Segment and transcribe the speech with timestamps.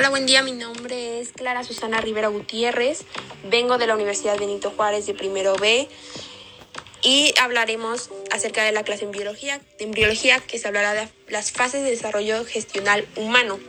[0.00, 0.42] Hola, buen día.
[0.42, 3.04] Mi nombre es Clara Susana Rivera Gutiérrez.
[3.50, 5.90] Vengo de la Universidad Benito Juárez de primero B
[7.02, 11.52] y hablaremos acerca de la clase en biología, de embriología, que se hablará de las
[11.52, 13.60] fases de desarrollo gestional humano.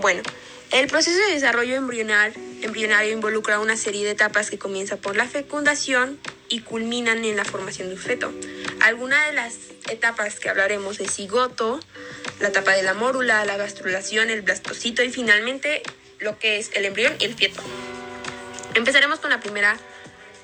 [0.00, 0.22] Bueno,
[0.70, 2.32] el proceso de desarrollo embrional,
[2.62, 7.44] embrionario involucra una serie de etapas que comienza por la fecundación y culminan en la
[7.44, 8.32] formación de un feto.
[8.80, 9.56] Algunas de las
[9.90, 11.80] etapas que hablaremos es cigoto,
[12.40, 15.82] la etapa de la mórula, la gastrulación, el blastocito y finalmente
[16.18, 17.60] lo que es el embrión y el feto.
[18.74, 19.76] Empezaremos con la primera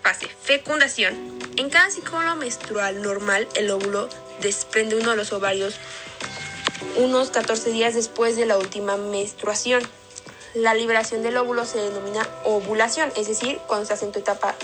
[0.02, 1.14] fase, fecundación.
[1.56, 4.08] En cada ciclo menstrual normal, el óvulo
[4.40, 5.76] desprende uno de los ovarios
[6.96, 9.82] unos 14 días después de la última menstruación.
[10.54, 14.54] La liberación del óvulo se denomina ovulación, es decir, cuando hace en tu etapa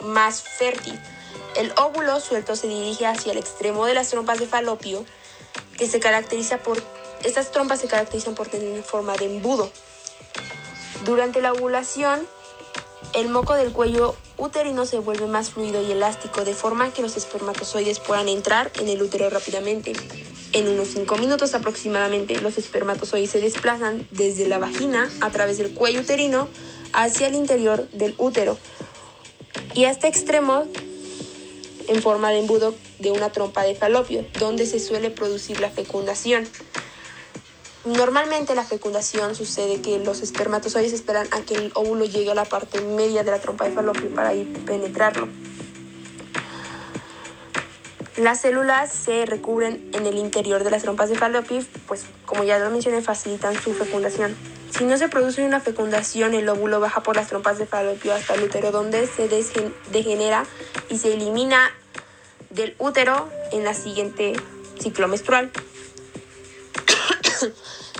[0.00, 0.98] más fértil.
[1.56, 5.04] El óvulo suelto se dirige hacia el extremo de las trompas de falopio,
[5.86, 6.82] se caracteriza por
[7.24, 9.70] estas trompas se caracterizan por tener forma de embudo.
[11.04, 12.26] Durante la ovulación,
[13.14, 17.16] el moco del cuello uterino se vuelve más fluido y elástico, de forma que los
[17.16, 19.92] espermatozoides puedan entrar en el útero rápidamente.
[20.52, 25.74] En unos 5 minutos aproximadamente, los espermatozoides se desplazan desde la vagina a través del
[25.74, 26.48] cuello uterino
[26.92, 28.58] hacia el interior del útero
[29.74, 30.66] y hasta extremos
[31.90, 36.48] en forma de embudo de una trompa de falopio, donde se suele producir la fecundación.
[37.84, 42.44] Normalmente la fecundación sucede que los espermatozoides esperan a que el óvulo llegue a la
[42.44, 45.28] parte media de la trompa de falopio para ir penetrarlo.
[48.16, 52.58] Las células se recubren en el interior de las trompas de falopio, pues como ya
[52.58, 54.36] lo mencioné, facilitan su fecundación.
[54.76, 58.34] Si no se produce una fecundación, el óvulo baja por las trompas de falopio hasta
[58.34, 59.26] el útero, donde se
[59.90, 60.44] degenera
[60.88, 61.70] y se elimina
[62.50, 64.34] del útero en la siguiente
[64.80, 65.50] ciclo menstrual.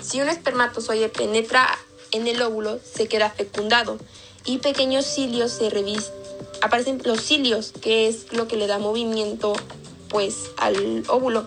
[0.03, 1.79] Si un espermatozoide penetra
[2.11, 3.99] en el óvulo, se queda fecundado
[4.44, 6.15] y pequeños cilios se revisten.
[6.62, 9.53] Aparecen los cilios, que es lo que le da movimiento
[10.09, 11.47] pues al óvulo,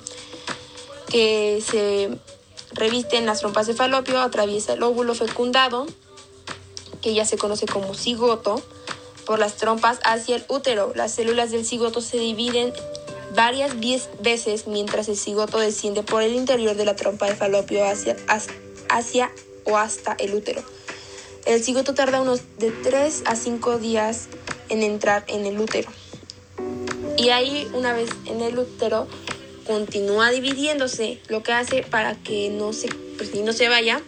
[1.09, 2.17] que se
[2.71, 5.85] reviste en las trompas de falopio, atraviesa el óvulo fecundado,
[7.01, 8.61] que ya se conoce como cigoto,
[9.25, 10.93] por las trompas hacia el útero.
[10.95, 12.73] Las células del cigoto se dividen
[13.35, 13.73] varias
[14.21, 18.15] veces mientras el cigoto desciende por el interior de la trompa de falopio hacia,
[18.89, 19.31] hacia
[19.65, 20.63] o hasta el útero.
[21.45, 24.27] El cigoto tarda unos de 3 a 5 días
[24.69, 25.89] en entrar en el útero.
[27.17, 29.07] Y ahí, una vez en el útero,
[29.67, 34.01] continúa dividiéndose, lo que hace para que no se, pues, no se vaya,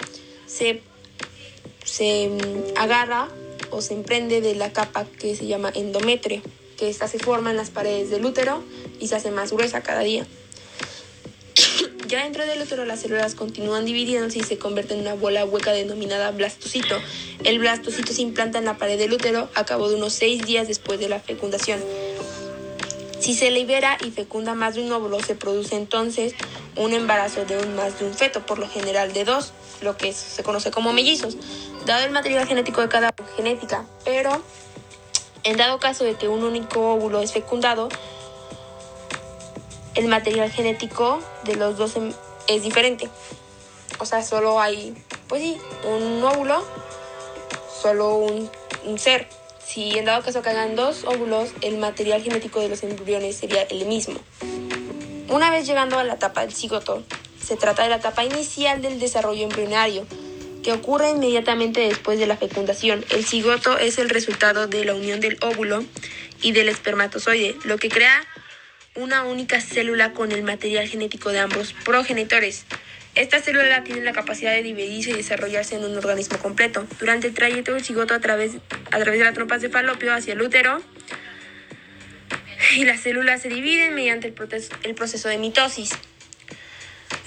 [0.45, 0.81] se,
[1.83, 3.29] se mm, agarra
[3.71, 6.41] o se emprende de la capa que se llama endometrio,
[6.77, 8.63] que esta se forma en las paredes del útero
[8.99, 10.25] y se hace más gruesa cada día.
[12.07, 15.71] Ya dentro del útero las células continúan dividiéndose y se convierten en una bola hueca
[15.71, 16.95] denominada blastocito.
[17.43, 20.67] El blastocito se implanta en la pared del útero a cabo de unos seis días
[20.67, 21.79] después de la fecundación.
[23.19, 26.35] Si se libera y fecunda más de un óvulo, se produce entonces
[26.75, 30.13] un embarazo de un más de un feto, por lo general de dos, lo que
[30.13, 31.37] se conoce como mellizos,
[31.85, 33.85] dado el material genético de cada genética.
[34.03, 34.41] Pero
[35.43, 37.89] en dado caso de que un único óvulo es fecundado,
[39.93, 42.11] el material genético de los dos em,
[42.47, 43.09] es diferente.
[43.99, 44.93] O sea, solo hay,
[45.27, 46.65] pues sí, un óvulo,
[47.81, 48.49] solo un,
[48.99, 49.27] ser.
[49.65, 53.85] Si en dado caso hagan dos óvulos, el material genético de los embriones sería el
[53.85, 54.19] mismo.
[55.35, 57.03] Una vez llegando a la etapa del cigoto,
[57.45, 60.07] se trata de la etapa inicial del desarrollo embrionario,
[60.63, 63.03] que ocurre inmediatamente después de la fecundación.
[63.09, 65.83] El cigoto es el resultado de la unión del óvulo
[66.41, 68.25] y del espermatozoide, lo que crea
[68.95, 72.63] una única célula con el material genético de ambos progenitores.
[73.13, 76.87] Esta célula tiene la capacidad de dividirse y desarrollarse en un organismo completo.
[76.97, 78.53] Durante el trayecto del cigoto a través,
[78.89, 80.81] a través de las trompas de falopio hacia el útero,
[82.75, 85.91] y las células se dividen mediante el proceso, el proceso de mitosis.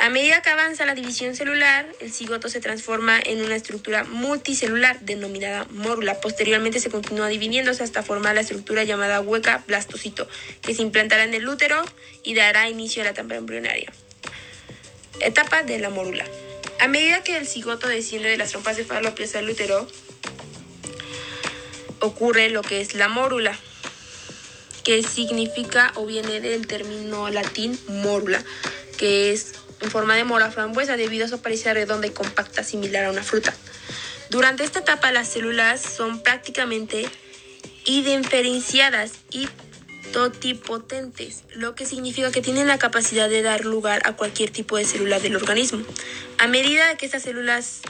[0.00, 5.00] A medida que avanza la división celular, el cigoto se transforma en una estructura multicelular
[5.00, 6.20] denominada mórula.
[6.20, 10.28] Posteriormente se continúa dividiéndose hasta formar la estructura llamada hueca blastocito,
[10.62, 11.84] que se implantará en el útero
[12.22, 13.92] y dará inicio a la etapa embrionaria.
[15.20, 16.24] Etapa de la mórula.
[16.78, 19.88] A medida que el cigoto desciende de las trompas de falopio el útero,
[21.98, 23.58] ocurre lo que es la mórula,
[24.88, 28.43] que significa o viene del término latín mórula,
[28.96, 29.52] que es
[29.82, 33.23] en forma de mora frambuesa debido a su apariencia redonda y compacta similar a una
[33.23, 33.55] fruta.
[34.31, 37.06] Durante esta etapa las células son prácticamente
[37.85, 39.46] indiferenciadas y
[40.14, 44.87] totipotentes, lo que significa que tienen la capacidad de dar lugar a cualquier tipo de
[44.87, 45.82] célula del organismo.
[46.38, 47.82] A medida que estas células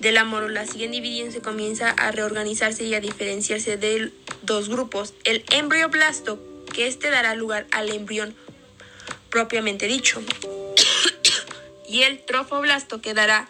[0.00, 5.14] de la mórula siguen dividiendo, se comienza a reorganizarse y a diferenciarse de dos grupos.
[5.24, 6.38] El embrioblasto,
[6.72, 8.34] que este dará lugar al embrión
[9.30, 10.22] propiamente dicho.
[11.88, 13.48] y el trofoblasto que dará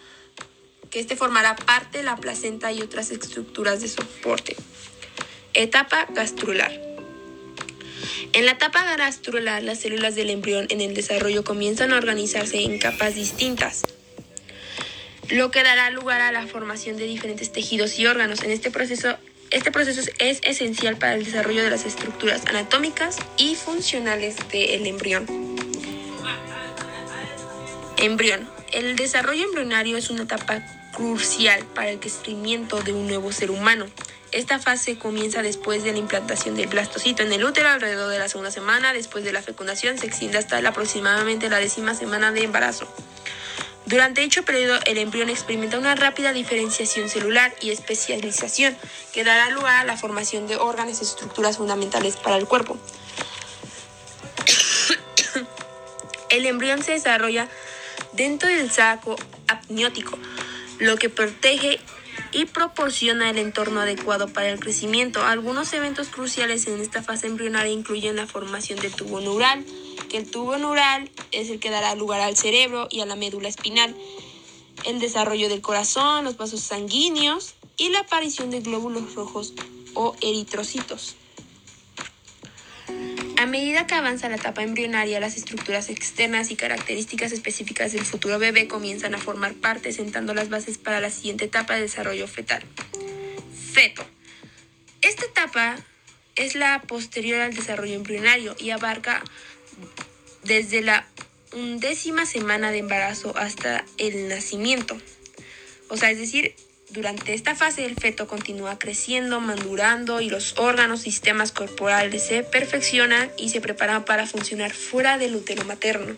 [0.91, 4.57] que este formará parte de la placenta y otras estructuras de soporte.
[5.55, 6.71] Etapa gastrular.
[8.35, 12.79] En la etapa gastrular, las células del embrión en el desarrollo comienzan a organizarse en
[12.79, 13.83] capas distintas,
[15.31, 18.43] lo que dará lugar a la formación de diferentes tejidos y órganos.
[18.43, 19.17] En este proceso,
[19.53, 25.27] este proceso es esencial para el desarrollo de las estructuras anatómicas y funcionales del embrión.
[27.99, 28.49] Embrión.
[28.73, 30.63] El desarrollo embrionario es una etapa
[30.95, 33.87] crucial para el crecimiento de un nuevo ser humano.
[34.33, 38.31] Esta fase comienza después de la implantación del blastocito en el útero alrededor de la
[38.31, 38.95] segunda semana.
[38.95, 42.89] Después de la fecundación se extiende hasta aproximadamente la décima semana de embarazo.
[43.87, 48.77] Durante dicho periodo, el embrión experimenta una rápida diferenciación celular y especialización
[49.13, 52.79] que dará lugar a la formación de órganos y estructuras fundamentales para el cuerpo.
[56.31, 57.49] el embrión se desarrolla
[58.13, 59.17] dentro del saco
[59.49, 60.19] amniótico,
[60.79, 61.81] lo que protege
[62.31, 65.25] y proporciona el entorno adecuado para el crecimiento.
[65.25, 69.65] Algunos eventos cruciales en esta fase embrionaria incluyen la formación del tubo neural,
[70.13, 73.49] que el tubo neural es el que dará lugar al cerebro y a la médula
[73.49, 73.97] espinal,
[74.85, 79.55] el desarrollo del corazón, los vasos sanguíneos y la aparición de glóbulos rojos
[79.95, 81.17] o eritrocitos.
[83.39, 88.39] A medida que avanza la etapa embrionaria, las estructuras externas y características específicas del futuro
[88.39, 92.63] bebé comienzan a formar parte, sentando las bases para la siguiente etapa de desarrollo fetal.
[93.73, 94.05] Feto.
[95.01, 95.77] Esta etapa
[96.37, 99.23] es la posterior al desarrollo embrionario y abarca
[100.45, 101.07] desde la
[101.53, 104.97] undécima semana de embarazo hasta el nacimiento.
[105.89, 106.55] O sea, es decir,
[106.91, 113.31] durante esta fase el feto continúa creciendo, madurando y los órganos sistemas corporales se perfeccionan
[113.39, 116.15] y se preparan para funcionar fuera del útero materno.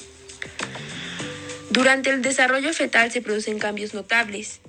[1.71, 4.61] Durante el desarrollo fetal se producen cambios notables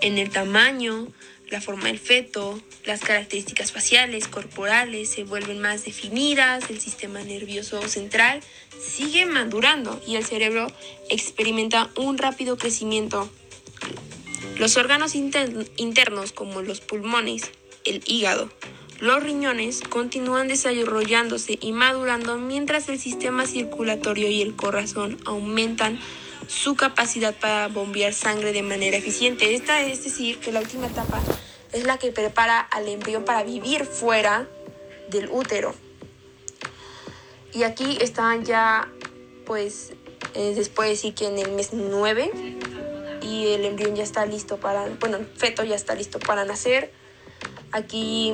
[0.00, 1.08] en el tamaño,
[1.50, 7.86] la forma del feto, las características faciales, corporales se vuelven más definidas, el sistema nervioso
[7.88, 8.40] central
[8.80, 10.66] sigue madurando y el cerebro
[11.08, 13.30] experimenta un rápido crecimiento.
[14.58, 17.50] Los órganos internos como los pulmones,
[17.84, 18.50] el hígado,
[19.00, 26.00] los riñones continúan desarrollándose y madurando mientras el sistema circulatorio y el corazón aumentan
[26.48, 29.54] su capacidad para bombear sangre de manera eficiente.
[29.54, 31.20] Esta es decir que la última etapa
[31.72, 34.48] es la que prepara al embrión para vivir fuera
[35.10, 35.74] del útero.
[37.52, 38.88] Y aquí están ya,
[39.46, 39.92] pues,
[40.34, 42.30] eh, después de decir que en el mes 9
[43.22, 46.92] y el embrión ya está listo para, bueno, el feto ya está listo para nacer.
[47.72, 48.32] Aquí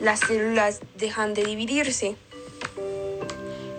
[0.00, 2.16] las células dejan de dividirse.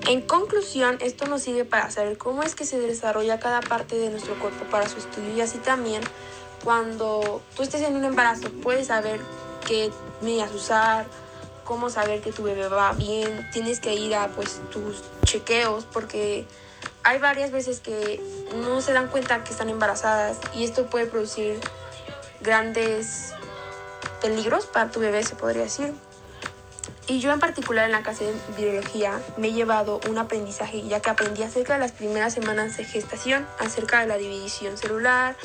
[0.07, 4.09] En conclusión, esto nos sirve para saber cómo es que se desarrolla cada parte de
[4.09, 6.01] nuestro cuerpo para su estudio y así también
[6.63, 9.19] cuando tú estés en un embarazo puedes saber
[9.67, 11.05] qué medidas usar,
[11.65, 16.47] cómo saber que tu bebé va bien, tienes que ir a pues tus chequeos porque
[17.03, 18.21] hay varias veces que
[18.55, 21.59] no se dan cuenta que están embarazadas y esto puede producir
[22.39, 23.33] grandes
[24.21, 25.93] peligros para tu bebé, se podría decir.
[27.09, 30.99] Y yo en particular en la clase de biología me he llevado un aprendizaje ya
[30.99, 35.37] que aprendí acerca de las primeras semanas de gestación, acerca de la división celular,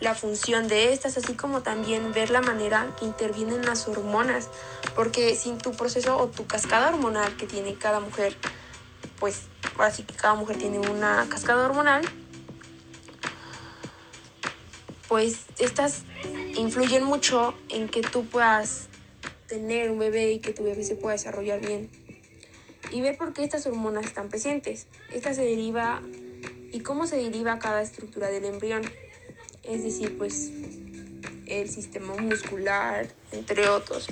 [0.00, 4.50] la función de estas, así como también ver la manera que intervienen las hormonas,
[4.94, 8.36] porque sin tu proceso o tu cascada hormonal que tiene cada mujer,
[9.18, 9.44] pues
[9.76, 12.02] ahora sí que cada mujer tiene una cascada hormonal,
[15.08, 16.02] pues estas
[16.54, 18.88] influyen mucho en que tú puedas
[19.48, 21.90] tener un bebé y que tu bebé se pueda desarrollar bien.
[22.92, 24.86] Y ver por qué estas hormonas están presentes.
[25.12, 26.02] Esta se deriva
[26.72, 28.82] y cómo se deriva cada estructura del embrión.
[29.64, 30.50] Es decir, pues
[31.46, 34.06] el sistema muscular, entre otros.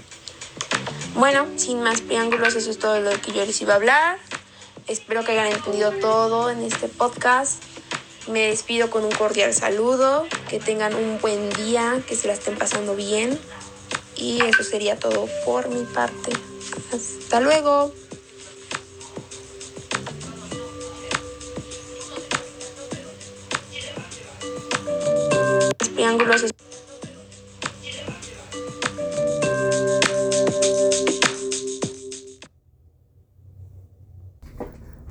[1.14, 4.18] Bueno, sin más preámbulos, eso es todo lo que yo les iba a hablar.
[4.86, 7.62] Espero que hayan entendido todo en este podcast.
[8.28, 12.56] Me despido con un cordial saludo, que tengan un buen día, que se la estén
[12.56, 13.38] pasando bien.
[14.16, 16.32] Y eso sería todo por mi parte.
[16.92, 17.92] Hasta luego.
[25.94, 26.44] Triángulos